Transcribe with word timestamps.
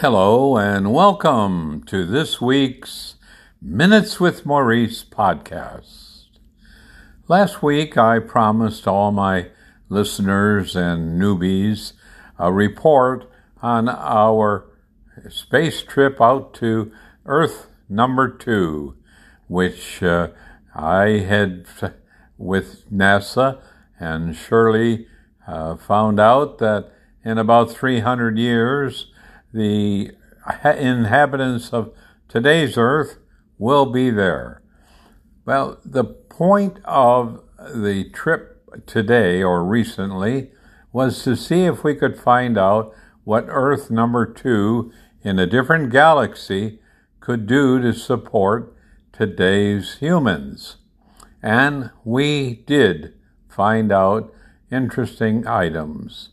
Hello, 0.00 0.56
and 0.56 0.94
welcome 0.94 1.82
to 1.84 2.06
this 2.06 2.40
week's 2.40 3.16
Minutes 3.60 4.18
with 4.18 4.46
Maurice 4.46 5.04
podcast. 5.04 6.24
Last 7.28 7.62
week, 7.62 7.98
I 7.98 8.18
promised 8.18 8.88
all 8.88 9.12
my 9.12 9.48
listeners 9.90 10.74
and 10.74 11.20
newbies 11.20 11.92
a 12.38 12.50
report 12.50 13.30
on 13.60 13.90
our 13.90 14.64
space 15.28 15.82
trip 15.82 16.18
out 16.18 16.54
to 16.54 16.90
Earth 17.26 17.66
number 17.86 18.26
two, 18.26 18.96
which 19.48 20.02
uh, 20.02 20.28
I 20.74 21.18
had 21.28 21.66
with 22.38 22.90
NASA 22.90 23.60
and 23.98 24.34
Shirley 24.34 25.08
uh, 25.46 25.76
found 25.76 26.18
out 26.18 26.56
that 26.56 26.90
in 27.22 27.36
about 27.36 27.70
300 27.70 28.38
years, 28.38 29.12
the 29.52 30.12
inhabitants 30.64 31.72
of 31.72 31.92
today's 32.28 32.76
earth 32.76 33.18
will 33.58 33.86
be 33.86 34.10
there. 34.10 34.62
Well, 35.44 35.78
the 35.84 36.04
point 36.04 36.78
of 36.84 37.42
the 37.58 38.08
trip 38.10 38.62
today 38.86 39.42
or 39.42 39.64
recently 39.64 40.50
was 40.92 41.22
to 41.24 41.36
see 41.36 41.64
if 41.64 41.84
we 41.84 41.94
could 41.94 42.18
find 42.18 42.58
out 42.58 42.94
what 43.24 43.44
Earth 43.48 43.90
number 43.90 44.26
two 44.26 44.92
in 45.22 45.38
a 45.38 45.46
different 45.46 45.90
galaxy 45.90 46.80
could 47.20 47.46
do 47.46 47.80
to 47.80 47.92
support 47.92 48.74
today's 49.12 49.98
humans. 49.98 50.76
And 51.42 51.90
we 52.04 52.64
did 52.66 53.14
find 53.48 53.92
out 53.92 54.32
interesting 54.70 55.46
items. 55.46 56.30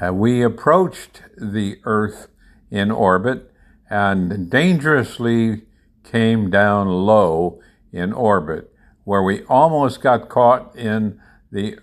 Uh, 0.00 0.12
we 0.12 0.42
approached 0.42 1.22
the 1.36 1.78
Earth 1.84 2.28
in 2.70 2.90
orbit 2.90 3.52
and 3.88 4.50
dangerously 4.50 5.62
came 6.02 6.50
down 6.50 6.88
low 6.88 7.60
in 7.92 8.12
orbit, 8.12 8.72
where 9.04 9.22
we 9.22 9.44
almost 9.44 10.00
got 10.00 10.28
caught 10.28 10.74
in 10.74 11.20
the 11.52 11.78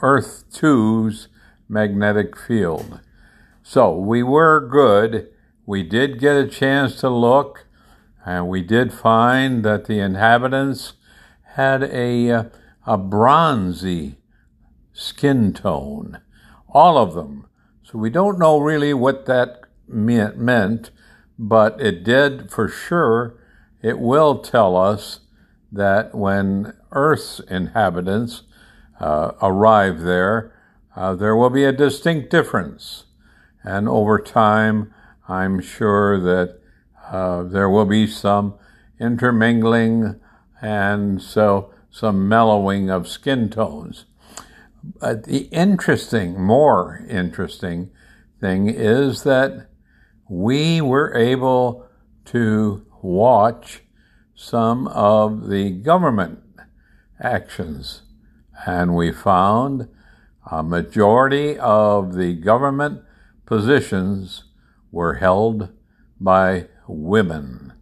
Earth 0.00 0.44
2's 0.52 1.28
magnetic 1.68 2.36
field. 2.36 3.00
So 3.62 3.96
we 3.96 4.22
were 4.22 4.66
good. 4.66 5.28
We 5.64 5.84
did 5.84 6.18
get 6.18 6.36
a 6.36 6.48
chance 6.48 6.96
to 7.00 7.10
look, 7.10 7.66
and 8.26 8.48
we 8.48 8.62
did 8.62 8.92
find 8.92 9.64
that 9.64 9.84
the 9.84 10.00
inhabitants 10.00 10.94
had 11.54 11.84
a, 11.84 12.50
a 12.84 12.98
bronzy 12.98 14.16
skin 14.92 15.52
tone 15.52 16.20
all 16.70 16.98
of 16.98 17.14
them. 17.14 17.46
So 17.82 17.98
we 17.98 18.10
don't 18.10 18.38
know 18.38 18.58
really 18.58 18.92
what 18.92 19.26
that 19.26 19.62
meant, 19.88 20.90
but 21.38 21.80
it 21.80 22.04
did 22.04 22.50
for 22.50 22.68
sure. 22.68 23.38
It 23.82 23.98
will 23.98 24.38
tell 24.40 24.76
us 24.76 25.20
that 25.72 26.14
when 26.14 26.74
Earth's 26.92 27.40
inhabitants 27.40 28.42
uh, 29.00 29.32
arrive 29.40 30.00
there, 30.00 30.52
uh, 30.96 31.14
there 31.14 31.36
will 31.36 31.50
be 31.50 31.64
a 31.64 31.72
distinct 31.72 32.30
difference. 32.30 33.04
And 33.62 33.88
over 33.88 34.18
time, 34.18 34.92
I'm 35.28 35.60
sure 35.60 36.18
that 36.20 36.58
uh, 37.10 37.44
there 37.44 37.68
will 37.68 37.84
be 37.84 38.06
some 38.06 38.54
intermingling 38.98 40.18
and 40.60 41.22
so 41.22 41.72
some 41.90 42.28
mellowing 42.28 42.90
of 42.90 43.08
skin 43.08 43.48
tones. 43.48 44.04
But 45.00 45.24
the 45.24 45.48
interesting, 45.52 46.40
more 46.40 47.04
interesting 47.08 47.90
thing 48.40 48.68
is 48.68 49.22
that 49.24 49.68
we 50.28 50.80
were 50.80 51.14
able 51.14 51.86
to 52.26 52.86
watch 53.02 53.82
some 54.34 54.86
of 54.88 55.48
the 55.48 55.70
government 55.70 56.40
actions, 57.20 58.02
and 58.66 58.94
we 58.94 59.12
found 59.12 59.88
a 60.50 60.62
majority 60.62 61.58
of 61.58 62.14
the 62.14 62.32
government 62.34 63.02
positions 63.44 64.44
were 64.90 65.14
held 65.14 65.68
by 66.20 66.66
women. 66.86 67.72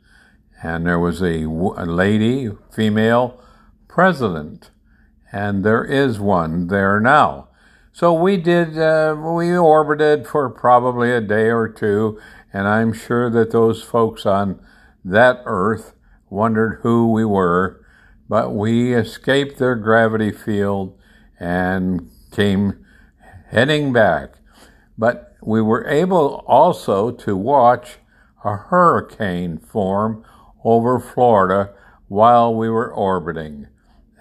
And 0.62 0.86
there 0.86 0.98
was 0.98 1.22
a, 1.22 1.44
a 1.44 1.86
lady, 1.86 2.50
female 2.72 3.40
president 3.88 4.70
and 5.36 5.64
there 5.64 5.84
is 5.84 6.18
one 6.18 6.68
there 6.68 6.98
now. 6.98 7.48
So 7.92 8.10
we 8.14 8.38
did, 8.38 8.78
uh, 8.78 9.14
we 9.18 9.54
orbited 9.54 10.26
for 10.26 10.48
probably 10.48 11.12
a 11.12 11.20
day 11.20 11.50
or 11.50 11.68
two, 11.68 12.18
and 12.54 12.66
I'm 12.66 12.94
sure 12.94 13.28
that 13.28 13.50
those 13.50 13.82
folks 13.82 14.24
on 14.24 14.58
that 15.04 15.42
Earth 15.44 15.92
wondered 16.30 16.80
who 16.82 17.12
we 17.12 17.26
were, 17.26 17.84
but 18.30 18.54
we 18.54 18.94
escaped 18.94 19.58
their 19.58 19.76
gravity 19.76 20.32
field 20.32 20.98
and 21.38 22.10
came 22.32 22.82
heading 23.50 23.92
back. 23.92 24.36
But 24.96 25.34
we 25.42 25.60
were 25.60 25.86
able 25.86 26.44
also 26.46 27.10
to 27.10 27.36
watch 27.36 27.98
a 28.42 28.56
hurricane 28.56 29.58
form 29.58 30.24
over 30.64 30.98
Florida 30.98 31.74
while 32.08 32.54
we 32.54 32.70
were 32.70 32.90
orbiting. 32.90 33.66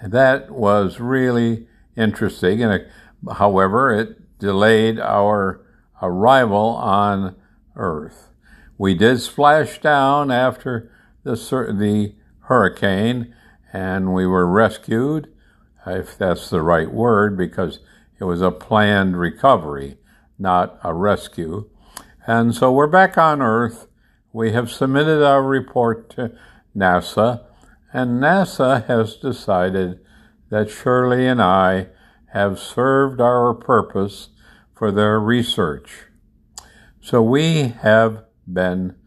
That 0.03 0.51
was 0.51 0.99
really 0.99 1.67
interesting. 1.95 2.61
And 2.63 2.85
however, 3.33 3.93
it 3.93 4.39
delayed 4.39 4.99
our 4.99 5.61
arrival 6.01 6.75
on 6.75 7.35
Earth. 7.75 8.29
We 8.77 8.93
did 8.93 9.21
splash 9.21 9.79
down 9.79 10.31
after 10.31 10.91
the, 11.23 11.35
the 11.35 12.15
hurricane 12.41 13.33
and 13.71 14.13
we 14.13 14.25
were 14.25 14.47
rescued, 14.47 15.33
if 15.85 16.17
that's 16.17 16.49
the 16.49 16.61
right 16.61 16.91
word, 16.91 17.37
because 17.37 17.79
it 18.19 18.23
was 18.23 18.41
a 18.41 18.51
planned 18.51 19.19
recovery, 19.19 19.97
not 20.39 20.79
a 20.83 20.93
rescue. 20.93 21.69
And 22.25 22.55
so 22.55 22.71
we're 22.71 22.87
back 22.87 23.17
on 23.17 23.41
Earth. 23.41 23.87
We 24.31 24.51
have 24.53 24.71
submitted 24.71 25.23
our 25.23 25.43
report 25.43 26.09
to 26.11 26.31
NASA, 26.75 27.43
and 27.95 28.21
NASA 28.21 28.85
has 28.87 29.15
decided 29.15 30.01
that 30.49 30.69
Shirley 30.69 31.25
and 31.25 31.41
I 31.41 31.87
have 32.33 32.59
served 32.59 33.21
our 33.21 33.53
purpose 33.53 34.31
for 34.73 34.91
their 34.91 35.17
research. 35.17 36.03
So 36.99 37.23
we 37.23 37.69
have 37.69 38.25
been 38.51 38.97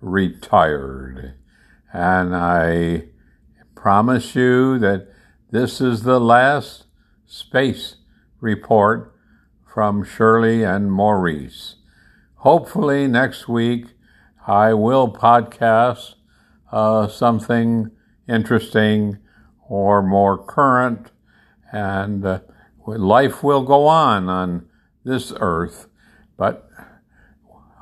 retired. 0.00 1.34
And 1.92 2.34
I 2.34 3.08
promise 3.74 4.34
you 4.34 4.78
that 4.78 5.08
this 5.50 5.82
is 5.82 6.04
the 6.04 6.18
last 6.18 6.86
space 7.26 7.96
report 8.40 9.14
from 9.70 10.02
Shirley 10.02 10.62
and 10.62 10.90
Maurice. 10.90 11.76
Hopefully, 12.36 13.08
next 13.08 13.46
week 13.46 13.88
I 14.46 14.72
will 14.72 15.12
podcast 15.12 16.14
uh, 16.72 17.08
something 17.08 17.90
interesting 18.28 19.18
or 19.68 20.02
more 20.02 20.38
current, 20.38 21.10
and 21.72 22.24
uh, 22.24 22.40
life 22.86 23.42
will 23.42 23.62
go 23.62 23.86
on 23.86 24.28
on 24.28 24.66
this 25.04 25.32
earth, 25.40 25.88
but 26.36 26.68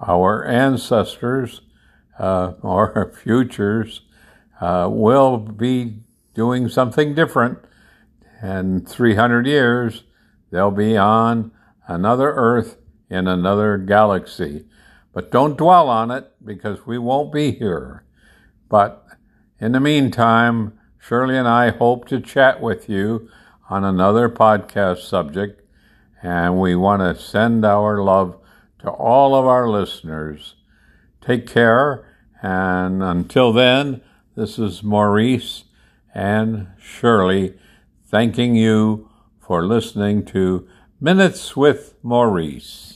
our 0.06 0.44
ancestors 0.44 1.60
uh, 2.18 2.52
or 2.62 3.12
futures 3.22 4.02
uh, 4.60 4.88
will 4.90 5.38
be 5.38 5.98
doing 6.34 6.68
something 6.68 7.14
different. 7.14 7.58
And 8.40 8.86
300 8.86 9.46
years, 9.46 10.04
they'll 10.50 10.70
be 10.70 10.96
on 10.96 11.50
another 11.86 12.32
Earth 12.34 12.76
in 13.08 13.26
another 13.26 13.78
galaxy. 13.78 14.66
But 15.12 15.30
don't 15.30 15.56
dwell 15.56 15.88
on 15.88 16.10
it 16.10 16.30
because 16.44 16.86
we 16.86 16.98
won't 16.98 17.32
be 17.32 17.52
here. 17.52 18.04
But 18.68 19.05
in 19.58 19.72
the 19.72 19.80
meantime, 19.80 20.78
Shirley 20.98 21.36
and 21.36 21.48
I 21.48 21.70
hope 21.70 22.06
to 22.08 22.20
chat 22.20 22.60
with 22.60 22.88
you 22.88 23.30
on 23.70 23.84
another 23.84 24.28
podcast 24.28 24.98
subject, 24.98 25.62
and 26.22 26.60
we 26.60 26.74
want 26.74 27.00
to 27.00 27.22
send 27.22 27.64
our 27.64 28.02
love 28.02 28.38
to 28.80 28.90
all 28.90 29.34
of 29.34 29.46
our 29.46 29.68
listeners. 29.68 30.56
Take 31.20 31.46
care, 31.46 32.06
and 32.42 33.02
until 33.02 33.52
then, 33.52 34.02
this 34.36 34.58
is 34.58 34.82
Maurice 34.82 35.64
and 36.14 36.68
Shirley 36.78 37.58
thanking 38.04 38.54
you 38.56 39.10
for 39.40 39.64
listening 39.64 40.24
to 40.26 40.68
Minutes 41.00 41.56
with 41.56 41.94
Maurice. 42.02 42.95